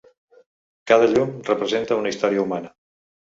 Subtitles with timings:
[0.91, 2.73] Cada llum representa una història humana.